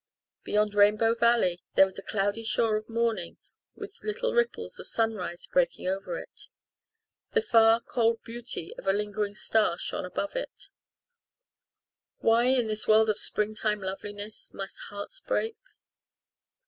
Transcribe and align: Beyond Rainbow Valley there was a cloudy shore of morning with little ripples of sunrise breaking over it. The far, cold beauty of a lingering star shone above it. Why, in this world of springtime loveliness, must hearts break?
Beyond 0.43 0.73
Rainbow 0.73 1.13
Valley 1.13 1.61
there 1.75 1.85
was 1.85 1.99
a 1.99 2.01
cloudy 2.01 2.43
shore 2.43 2.75
of 2.75 2.89
morning 2.89 3.37
with 3.75 4.01
little 4.01 4.33
ripples 4.33 4.79
of 4.79 4.87
sunrise 4.87 5.45
breaking 5.45 5.87
over 5.87 6.17
it. 6.17 6.49
The 7.33 7.41
far, 7.43 7.79
cold 7.81 8.23
beauty 8.23 8.73
of 8.79 8.87
a 8.87 8.93
lingering 8.93 9.35
star 9.35 9.77
shone 9.77 10.05
above 10.05 10.35
it. 10.35 10.69
Why, 12.17 12.45
in 12.45 12.65
this 12.65 12.87
world 12.87 13.11
of 13.11 13.19
springtime 13.19 13.79
loveliness, 13.83 14.51
must 14.55 14.79
hearts 14.89 15.19
break? 15.19 15.55